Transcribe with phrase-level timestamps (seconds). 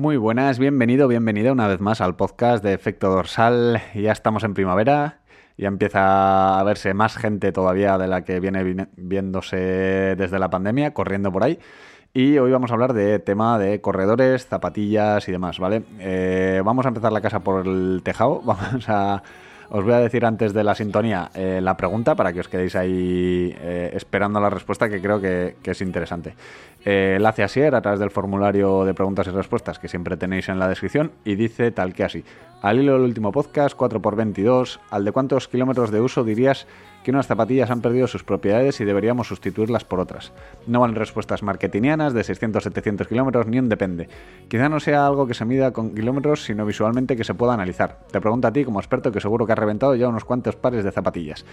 [0.00, 3.82] Muy buenas, bienvenido, bienvenida una vez más al podcast de Efecto Dorsal.
[3.94, 5.18] Ya estamos en primavera,
[5.58, 9.58] ya empieza a verse más gente todavía de la que viene viéndose
[10.16, 11.58] desde la pandemia, corriendo por ahí.
[12.14, 15.82] Y hoy vamos a hablar de tema de corredores, zapatillas y demás, ¿vale?
[15.98, 19.22] Eh, vamos a empezar la casa por el tejado, vamos a
[19.70, 22.74] os voy a decir antes de la sintonía eh, la pregunta para que os quedéis
[22.74, 26.34] ahí eh, esperando la respuesta que creo que, es interesante.
[26.84, 30.48] Eh, la hace Asier a través del formulario de preguntas y respuestas que siempre tenéis
[30.48, 32.24] en la descripción y dice tal que así.
[32.62, 36.66] Al hilo del último podcast, 4x22, ¿al de cuántos kilómetros de uso dirías
[37.02, 40.32] que unas zapatillas han perdido sus propiedades y deberíamos sustituirlas por otras.
[40.66, 44.08] No valen respuestas marketingianas de 600-700 kilómetros ni un depende.
[44.48, 48.00] Quizá no sea algo que se mida con kilómetros, sino visualmente que se pueda analizar.
[48.10, 50.84] Te pregunto a ti como experto que seguro que has reventado ya unos cuantos pares
[50.84, 51.46] de zapatillas.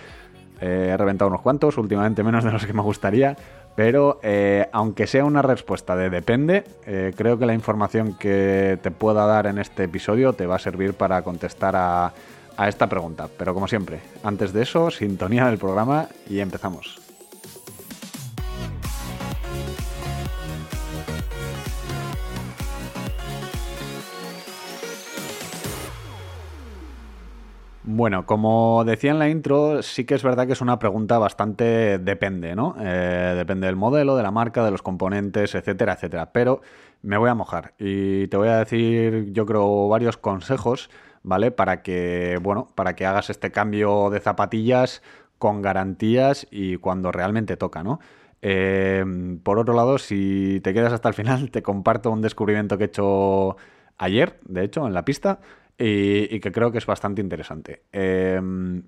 [0.60, 3.38] Eh, he reventado unos cuantos, últimamente menos de los que me gustaría,
[3.78, 8.92] pero eh, aunque sea una respuesta de depende, eh, creo que la información que te
[8.92, 12.12] pueda dar en este episodio te va a servir para contestar a
[12.58, 13.30] a esta pregunta.
[13.38, 17.07] Pero como siempre, antes de eso, sintonía del programa y empezamos.
[27.98, 31.98] Bueno, como decía en la intro, sí que es verdad que es una pregunta bastante
[31.98, 32.76] depende, ¿no?
[32.80, 36.32] Eh, depende del modelo, de la marca, de los componentes, etcétera, etcétera.
[36.32, 36.62] Pero
[37.02, 40.92] me voy a mojar y te voy a decir, yo creo, varios consejos
[41.24, 41.50] ¿vale?
[41.50, 45.02] Para que, bueno, para que hagas este cambio de zapatillas
[45.40, 48.00] con garantías y cuando realmente toca, ¿no?
[48.44, 52.84] Em, por otro lado, si te quedas hasta el final, te comparto un descubrimiento que
[52.84, 53.58] he hecho
[53.98, 55.40] ayer, de hecho, en la pista,
[55.78, 57.84] y, que creo que es bastante interesante.
[57.92, 58.84] Em,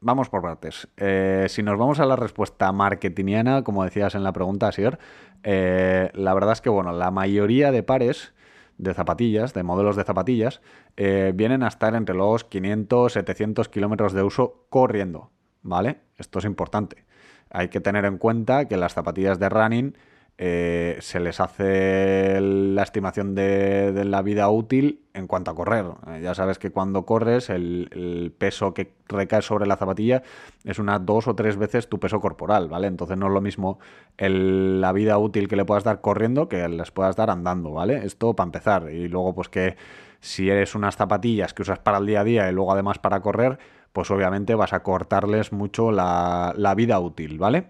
[0.00, 0.88] vamos por partes.
[0.96, 4.98] Eh, si nos vamos a la respuesta marketingiana, como decías en la pregunta, Asier,
[5.42, 8.32] eh, la verdad es que, bueno, la mayoría de pares
[8.78, 10.62] de zapatillas, de modelos de zapatillas,
[10.96, 15.30] eh, vienen a estar entre los 500, 700 kilómetros de uso corriendo,
[15.62, 16.00] ¿vale?
[16.16, 17.04] Esto es importante.
[17.50, 19.96] Hay que tener en cuenta que las zapatillas de running
[20.42, 25.84] eh, se les hace la estimación de, la vida útil en cuanto a correr.
[26.06, 30.22] Eh, ya sabes que cuando corres el, peso que recae sobre la zapatilla
[30.64, 32.86] es unas dos o tres veces tu peso corporal, ¿vale?
[32.86, 33.80] Entonces no es lo mismo
[34.16, 38.06] la vida útil que le puedas dar corriendo que les puedas dar andando, ¿vale?
[38.06, 38.90] Esto para empezar.
[38.90, 39.76] Y luego pues que
[40.20, 43.20] si eres unas zapatillas que usas para el día a día y luego además para
[43.20, 43.58] correr,
[43.92, 47.66] pues obviamente vas a cortarles mucho la, la vida útil, ¿vale?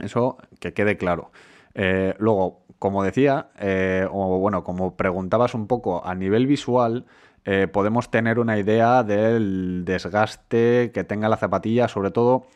[0.00, 1.30] Eso que quede claro.
[1.74, 7.06] Eh, luego, como decía, eh, o bueno, como preguntabas un poco a nivel visual,
[7.44, 12.46] eh, podemos tener una idea del desgaste que tenga la zapatilla, sobre todo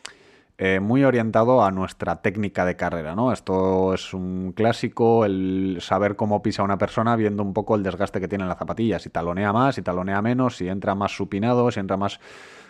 [0.79, 3.33] muy orientado a nuestra técnica de carrera, ¿no?
[3.33, 8.21] Esto es un clásico, el saber cómo pisa una persona viendo un poco el desgaste
[8.21, 11.81] que tiene la zapatilla, si talonea más, si talonea menos, si entra más supinado, si
[11.81, 12.21] entra más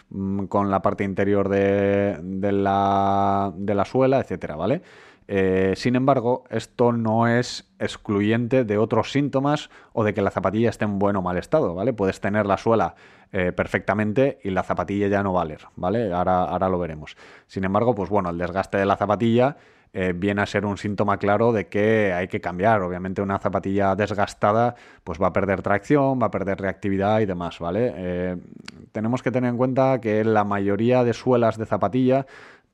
[0.10, 4.82] mm, con la parte interior de, de, la, de la suela, etcétera, ¿vale?
[5.28, 10.70] Eh, sin embargo, esto no es excluyente de otros síntomas o de que la zapatilla
[10.70, 11.94] esté en buen o mal estado, ¿vale?
[11.94, 12.96] Puedes tener la suela
[13.32, 16.12] eh, perfectamente y la zapatilla ya no valer, ¿vale?
[16.12, 17.16] Ahora, ahora lo veremos.
[17.48, 19.58] Sin embargo, pues bueno, el desgaste de la zapatilla
[19.94, 22.82] eh, viene a ser un síntoma claro de que hay que cambiar.
[22.82, 27.60] Obviamente una zapatilla desgastada pues va a perder tracción, va a perder reactividad y demás,
[27.60, 28.38] ¿vale?
[28.92, 32.26] tenemos que tener en cuenta que la mayoría de suelas de zapatilla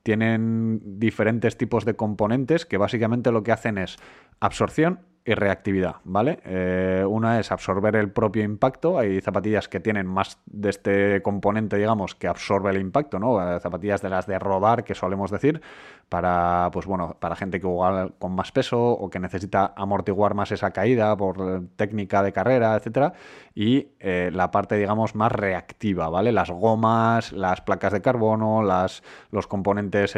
[0.02, 3.96] tienen diferentes tipos de componentes que básicamente lo que hacen es
[4.40, 5.00] absorción
[5.30, 6.40] y reactividad, ¿vale?
[6.44, 8.98] Eh, una es absorber el propio impacto.
[8.98, 13.40] Hay zapatillas que tienen más de este componente, digamos, que absorbe el impacto, ¿no?
[13.40, 15.60] Eh, zapatillas de las de rodar, que solemos decir,
[16.08, 20.50] para, pues bueno, para gente que juega con más peso o que necesita amortiguar más
[20.50, 23.12] esa caída por técnica de carrera, etcétera.
[23.54, 26.32] Y eh, la parte, digamos, más reactiva, ¿vale?
[26.32, 30.14] Las gomas, las placas de carbono, las, los componentes,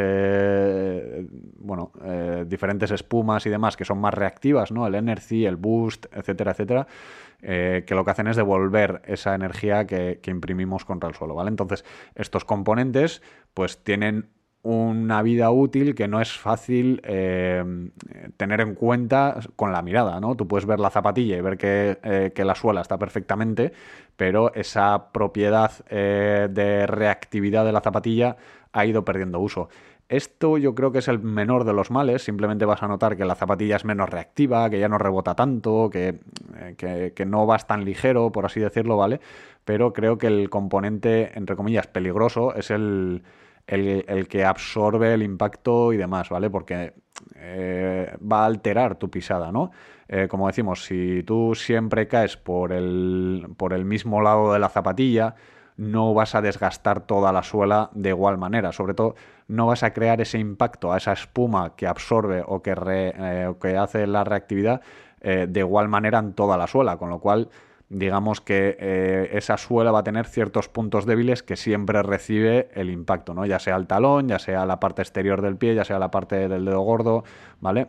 [1.59, 1.91] bueno,
[2.45, 4.87] diferentes espumas y demás que son más reactivas, ¿no?
[4.87, 6.87] el Energy, el Boost, etcétera, etcétera,
[7.45, 11.49] eh, que lo que hacen es devolver esa energía que, imprimimos contra el suelo, ¿vale?
[11.49, 11.83] Entonces,
[12.15, 13.21] estos componentes,
[13.53, 14.29] pues tienen
[14.61, 17.65] una vida útil que no es fácil eh,
[18.37, 20.35] tener en cuenta con la mirada, ¿no?
[20.35, 23.73] Tú puedes ver la zapatilla y ver que, eh, que la suela está perfectamente,
[24.15, 28.37] pero esa propiedad de reactividad de la zapatilla
[28.71, 29.67] ha ido perdiendo uso.
[30.13, 33.25] Esto yo creo que es el menor de los males, simplemente vas a notar que
[33.25, 36.19] la zapatilla es menos reactiva, que ya no rebota tanto, que,
[36.55, 39.19] eh, que, no vas tan ligero, por así decirlo, ¿vale?
[39.65, 43.23] Pero creo que el componente, entre comillas, peligroso es el,
[43.65, 46.51] el, que absorbe el impacto y demás, ¿vale?
[46.51, 46.93] Porque
[47.35, 49.71] eh, va a alterar tu pisada, ¿no?
[50.07, 54.69] Eh, como decimos, si tú siempre caes por el, por el mismo lado de la
[54.69, 55.33] zapatilla,
[55.77, 58.71] no vas a desgastar toda la suela de igual manera.
[58.71, 59.15] Sobre todo,
[59.47, 63.77] no vas a crear ese impacto a esa espuma que absorbe o que, eh, que
[63.77, 64.81] hace la reactividad
[65.21, 66.97] de igual manera en toda la suela.
[66.97, 67.47] Con lo cual,
[67.87, 73.33] digamos que esa suela va a tener ciertos puntos débiles que siempre recibe el impacto,
[73.33, 73.45] ¿no?
[73.45, 76.49] Ya sea el talón, ya sea la parte exterior del pie, ya sea la parte
[76.49, 77.23] del dedo gordo,
[77.61, 77.87] ¿vale?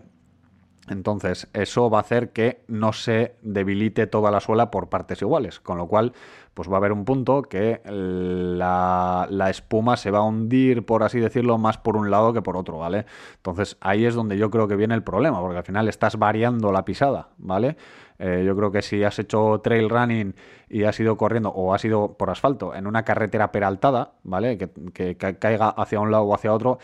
[0.89, 5.59] Entonces, eso va a hacer que no se debilite toda la suela por partes iguales,
[5.59, 6.13] con lo cual,
[6.53, 11.21] pues va a haber un punto que la, espuma se va a hundir, por así
[11.21, 13.07] decirlo, más por un lado que por otro, ¿vale?
[13.37, 16.71] Entonces, ahí es donde yo creo que viene el problema, porque al final estás variando
[16.71, 17.77] la pisada, ¿vale?
[18.19, 20.35] Eh, yo creo que si has hecho trail running
[20.69, 24.57] y has ido corriendo o has ido por asfalto en una carretera peraltada, ¿vale?
[24.57, 26.79] que caiga hacia un lado o hacia otro,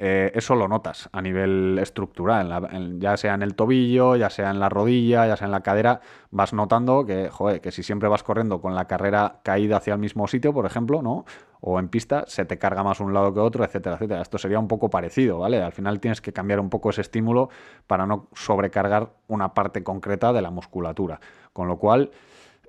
[0.00, 4.60] eh, eso lo notas a nivel estructural, ya sea en el tobillo, ya sea en
[4.60, 6.00] la rodilla, ya sea en la cadera,
[6.30, 9.98] vas notando que, joder, que si siempre vas corriendo con la carrera caída hacia el
[9.98, 11.24] mismo sitio, por ejemplo, ¿no?
[11.60, 14.22] O en pista, se te carga más un lado que otro, etcétera, etcétera.
[14.22, 15.60] Esto sería un poco parecido, ¿vale?
[15.60, 17.50] Al final tienes que cambiar un poco ese estímulo
[17.88, 21.18] para no sobrecargar una parte concreta de la musculatura.
[21.52, 22.12] Con lo cual,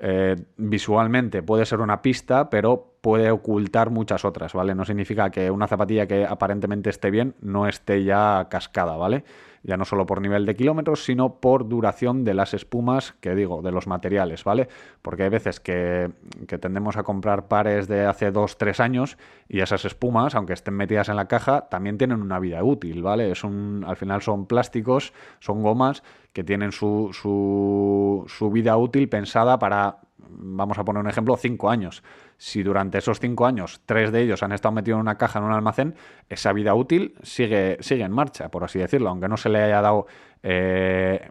[0.02, 4.74] eh, visualmente puede ser una pista, pero puede ocultar muchas otras, ¿vale?
[4.76, 9.24] No significa que una zapatilla que aparentemente esté bien no esté ya cascada, ¿vale?
[9.62, 13.62] Ya no solo por nivel de kilómetros, sino por duración de las espumas, que digo,
[13.62, 14.70] de los materiales, ¿vale?
[15.02, 16.12] Porque hay veces que,
[16.48, 19.18] que tendemos a comprar pares de hace 2-3 años
[19.50, 23.32] y esas espumas, aunque estén metidas en la caja, también tienen una vida útil, ¿vale?
[23.32, 26.04] Es un, al final son plásticos, son gomas
[26.34, 32.04] que tienen su, su, vida útil pensada para, vamos a poner un ejemplo, 5 años.
[32.38, 35.46] Si durante esos cinco años tres de ellos han estado metidos en una caja en
[35.46, 35.96] un almacén,
[36.30, 39.82] esa vida útil sigue, sigue en marcha, por así decirlo, aunque no se le haya
[39.82, 40.08] dado,
[40.42, 41.30] eh,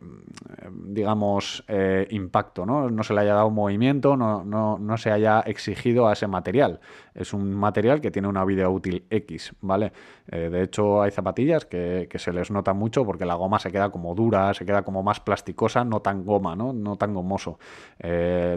[0.70, 2.90] digamos, eh, impacto, ¿no?
[2.90, 6.80] no se le haya dado movimiento, no, no, se haya exigido a ese material.
[7.14, 9.92] Es un material que tiene una vida útil X, ¿vale?
[10.30, 13.72] Eh, de hecho, hay zapatillas que, que, se les nota mucho porque la goma se
[13.72, 16.72] queda como dura, se queda como más plasticosa, no tan goma, ¿no?
[16.72, 17.58] No tan gomoso.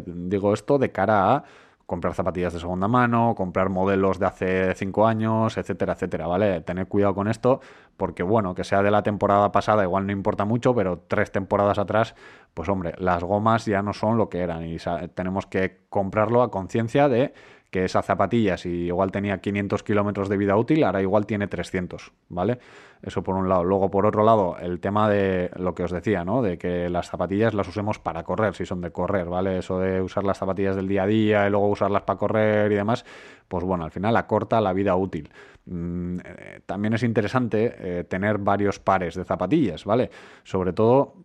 [0.06, 1.44] digo esto de cara a
[1.92, 6.62] comprar zapatillas de segunda mano, comprar modelos de hace cinco años, etcétera, etcétera, ¿vale?
[6.62, 7.60] Tener cuidado con esto,
[7.98, 11.80] porque bueno, que sea de la temporada pasada igual no importa mucho, pero tres temporadas
[11.80, 12.16] atrás,
[12.54, 14.78] pues hombre, las gomas ya no son lo que eran y
[15.14, 17.34] tenemos que comprarlo a conciencia de
[17.72, 22.12] que esa zapatilla, si igual tenía 500 kilómetros de vida útil, ahora igual tiene 300,
[22.28, 22.60] ¿vale?
[23.02, 23.64] Eso por un lado.
[23.64, 26.42] Luego, por otro lado, el tema de lo que os decía, ¿no?
[26.42, 29.60] De que las zapatillas las usemos para correr, si son de correr, ¿vale?
[29.60, 32.76] Eso de usar las zapatillas del día a día y luego usarlas para correr y
[32.76, 33.06] demás,
[33.48, 35.32] pues bueno, al final acorta la vida útil.
[35.66, 40.12] Mm, eh, también es interesante eh, tener varios pares de zapatillas, ¿vale?
[40.44, 41.16] Sobre todo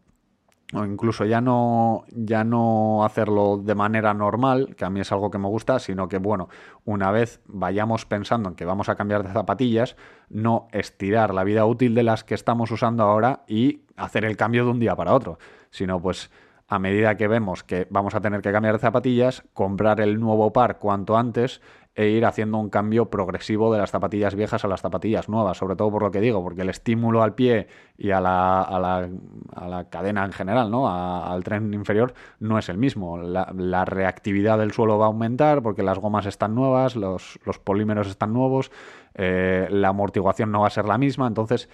[0.72, 5.30] o incluso ya no, ya no hacerlo de manera normal, que a mí es algo
[5.30, 6.48] que me gusta, sino que, bueno,
[6.84, 9.96] una vez vayamos pensando en que vamos a cambiar de zapatillas,
[10.28, 14.64] no estirar la vida útil de las que estamos usando ahora y hacer el cambio
[14.64, 15.38] de un día para otro,
[15.70, 16.30] sino pues
[16.68, 20.52] a medida que vemos que vamos a tener que cambiar de zapatillas, comprar el nuevo
[20.52, 21.60] par cuanto antes
[21.96, 25.76] e ir haciendo un cambio progresivo de las zapatillas viejas a las zapatillas nuevas, sobre
[25.76, 29.08] todo por lo que digo, porque el estímulo al pie y a la, a la,
[29.54, 30.90] a la cadena en general, ¿no?
[30.90, 33.16] al tren inferior, no es el mismo.
[33.16, 38.08] La, reactividad del suelo va a aumentar porque las gomas están nuevas, los, los polímeros
[38.08, 38.70] están nuevos,
[39.14, 41.70] eh, la amortiguación no va a ser la misma, entonces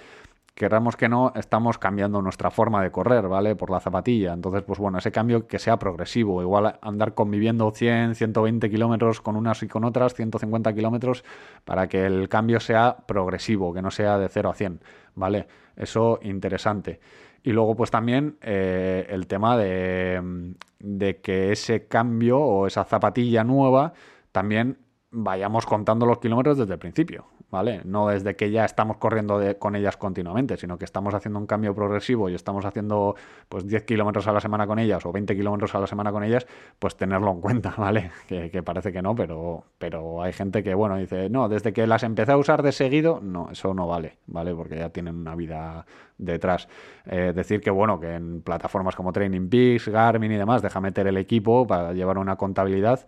[0.54, 3.56] queramos que no, estamos cambiando nuestra forma de correr, ¿vale?
[3.56, 4.32] Por la zapatilla.
[4.32, 6.42] Entonces, pues bueno, ese cambio que sea progresivo.
[6.42, 11.25] Igual andar conviviendo 100, 120 kilómetros con unas y con otras, 150 kilómetros,
[11.64, 14.80] para que el cambio sea progresivo, que no sea de 0 a 100,
[15.14, 15.47] ¿vale?
[15.76, 17.00] Eso interesante.
[17.42, 23.42] Y luego, pues también eh, el tema de, de que ese cambio o esa zapatilla
[23.42, 23.94] nueva
[24.30, 24.78] también
[25.11, 27.26] vayamos contando los kilómetros desde el principio.
[27.52, 27.82] ¿Vale?
[27.85, 31.75] No desde que ya estamos corriendo con ellas continuamente, sino que estamos haciendo un cambio
[31.75, 33.14] progresivo y estamos haciendo
[33.50, 36.25] pues 10 kilómetros a la semana con ellas o 20 kilómetros a la semana con
[36.25, 36.47] ellas,
[36.78, 38.11] pues tenerlo en cuenta, ¿vale?
[38.26, 42.02] Que, parece que no, pero, pero hay gente que, bueno, dice, no, desde que las
[42.04, 44.54] empecé a usar de seguido, no, eso no vale, ¿vale?
[44.54, 45.85] Porque ya tienen una vida
[46.16, 46.68] detrás.
[47.04, 51.06] Eh, decir que, bueno, que en plataformas como Training Peaks, Garmin y demás, deja meter
[51.06, 53.06] el equipo para llevar una contabilidad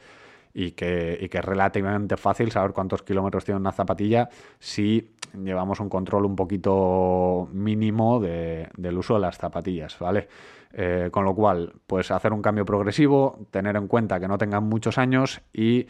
[0.54, 4.28] y que, y que es relativamente fácil saber cuántos kilómetros tiene una zapatilla
[4.60, 5.10] si
[5.42, 10.28] llevamos un control un poquito mínimo de, del uso de las zapatillas, ¿vale?
[10.72, 14.64] Eh, con lo cual, pues hacer un cambio progresivo, tener en cuenta que no tengan
[14.64, 15.86] muchos años y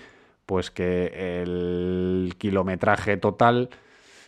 [0.47, 3.71] pues que el kilometraje total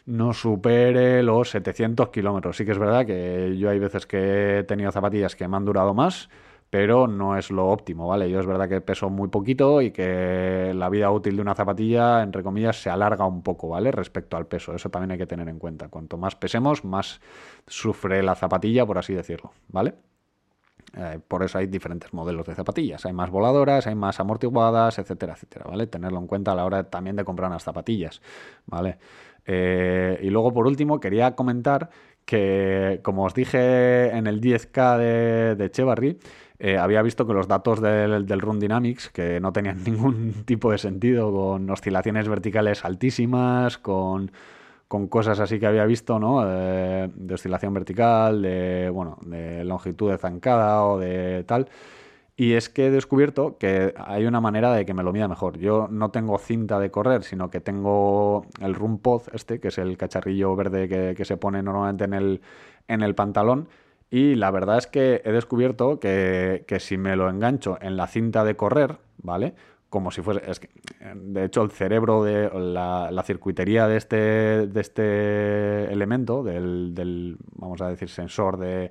[0.07, 2.57] no supere los 700 kilómetros.
[2.57, 5.65] Sí que es verdad que yo hay veces que he tenido zapatillas que me han
[5.65, 6.29] durado más,
[6.71, 8.29] pero no es lo óptimo, ¿vale?
[8.31, 12.23] Yo es verdad que peso muy poquito y que la vida útil de una zapatilla,
[12.23, 13.93] entre comillas, se alarga un poco, ¿vale?
[13.93, 15.89] Respecto al peso, eso también hay que tener en cuenta.
[15.89, 17.21] Cuanto más pesemos, más
[17.67, 19.95] sufre la zapatilla, por así decirlo, ¿vale?
[20.97, 23.05] Eh, por eso hay diferentes modelos de zapatillas.
[23.07, 25.87] Hay más voladoras, hay más amortiguadas, etcétera, etcétera, ¿vale?
[25.87, 28.23] Tenerlo en cuenta a la hora también de comprar unas zapatillas,
[28.67, 28.99] ¿vale?
[29.45, 31.91] Eh, y luego, por último, quería comentar
[32.25, 35.71] que, como os dije en el 10K de, de
[36.59, 40.71] eh, había visto que los datos del, del Run Dynamics, que no tenían ningún tipo
[40.71, 44.31] de sentido, con oscilaciones verticales altísimas, con,
[45.11, 46.43] cosas así que había visto, ¿no?
[46.47, 51.69] Eh, de oscilación vertical, de, bueno, de longitud de zancada o de tal.
[52.39, 55.59] Y es que he descubierto que hay una manera de que me lo mida mejor.
[55.59, 59.97] Yo no tengo cinta de correr, sino que tengo el RunPod, este, que es el
[59.97, 62.41] cacharrillo verde que, que se pone normalmente en el,
[62.89, 63.69] en el pantalón
[64.11, 68.45] y la verdad es que he descubierto que, si me lo engancho en la cinta
[68.45, 69.55] de correr, ¿vale?
[69.89, 70.49] Como si fuese.
[70.51, 70.69] Es que,
[71.15, 74.17] de hecho, el cerebro de la, la circuitería de este,
[74.67, 78.91] de este elemento, del, del, vamos a decir, sensor de,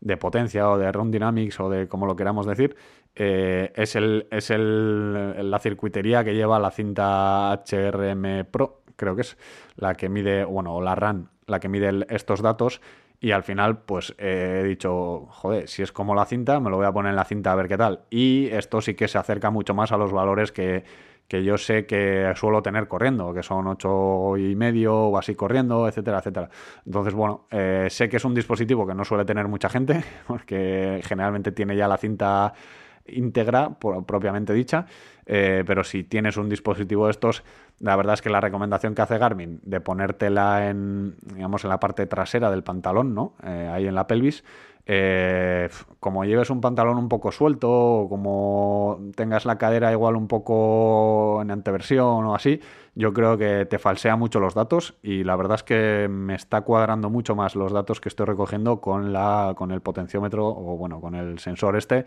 [0.00, 2.76] de potencia o de Run Dynamics o de como lo queramos decir,
[3.14, 9.22] eh, es, el, es el, la circuitería que lleva la cinta HRM Pro, creo que
[9.22, 9.38] es
[9.76, 12.80] la que mide, bueno, o la RAN, la que mide estos datos
[13.20, 16.86] y al final, pues he dicho, joder, si es como la cinta, me lo voy
[16.86, 18.00] a poner en la cinta a ver qué tal.
[18.10, 20.84] Y esto sí que se acerca mucho más a los valores que,
[21.28, 26.18] yo sé que suelo tener corriendo, que son ocho y medio o así corriendo, etcétera,
[26.18, 26.50] etcétera.
[26.84, 31.00] Entonces, bueno, eh, sé que es un dispositivo que no suele tener mucha gente, porque
[31.04, 32.52] generalmente tiene ya la cinta
[33.08, 34.86] íntegra, propiamente dicha,
[35.24, 37.42] eh, pero si tienes un dispositivo de estos,
[37.80, 41.80] la verdad es que la recomendación que hace Garmin de ponértela en, digamos, en la
[41.80, 43.34] parte trasera del pantalón, ¿no?
[43.42, 44.44] Eh, ahí en la pelvis,
[44.88, 50.28] eh, como lleves un pantalón un poco suelto, o como tengas la cadera igual un
[50.28, 52.60] poco en anteversión o así,
[52.94, 56.60] yo creo que te falsea mucho los datos y la verdad es que me está
[56.60, 61.00] cuadrando mucho más los datos que estoy recogiendo con, la, con el potenciómetro o bueno,
[61.00, 62.06] con el sensor este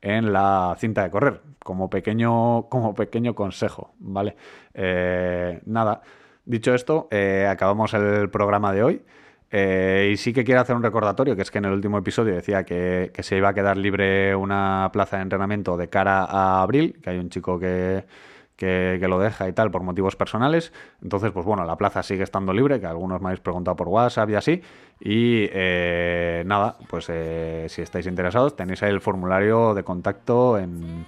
[0.00, 4.36] en la cinta de correr, como pequeño, como pequeño consejo, ¿vale?
[4.72, 6.02] Eh, nada,
[6.44, 9.02] dicho esto, eh, acabamos el programa de hoy.
[9.52, 12.34] Eh, y sí que quiero hacer un recordatorio, que es que en el último episodio
[12.34, 16.98] decía que, se iba a quedar libre una plaza de entrenamiento de cara a abril,
[17.02, 18.04] que hay un chico que,
[18.56, 20.72] que, lo deja y tal por motivos personales.
[21.02, 24.30] Entonces, pues bueno, la plaza sigue estando libre, que algunos me habéis preguntado por WhatsApp
[24.30, 24.62] y así.
[25.00, 31.06] Y eh, nada, pues eh, si estáis interesados, tenéis ahí el formulario de contacto en,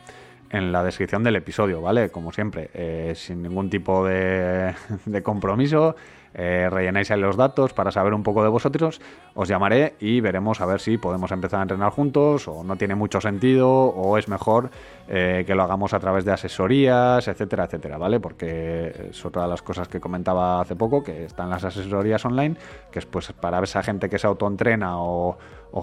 [0.50, 2.10] en la descripción del episodio, ¿vale?
[2.10, 4.74] Como siempre, sin ningún tipo de
[5.22, 5.94] compromiso
[6.34, 9.00] eh, rellenáis ahí los datos para saber un poco de vosotros,
[9.34, 12.94] os llamaré y veremos a ver si podemos empezar a entrenar juntos o no tiene
[12.94, 14.70] mucho sentido o es mejor
[15.08, 18.20] eh, que lo hagamos a través de asesorías, etcétera, etcétera, ¿vale?
[18.20, 22.56] Porque es otra de las cosas que comentaba hace poco, que están las asesorías online,
[22.90, 25.36] que es pues para esa gente que se autoentrena o,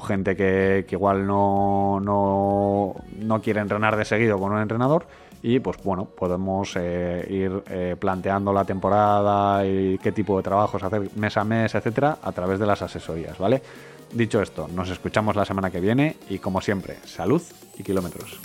[0.07, 5.05] gente que, que igual no, no, no quiere entrenar de seguido con un entrenador
[5.41, 10.83] y pues bueno, podemos eh, ir eh, planteando la temporada y qué tipo de trabajos
[10.83, 13.61] hacer mes a mes, etcétera, a través de las asesorías, ¿vale?
[14.13, 17.41] Dicho esto, nos escuchamos la semana que viene y como siempre, salud
[17.77, 18.39] y kilómetros.